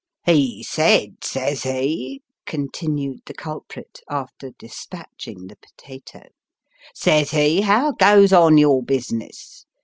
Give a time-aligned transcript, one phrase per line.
[0.25, 6.23] "He said, says he," continued the culprit, after despatching the potato;"
[6.95, 9.67] says he, how goes on your business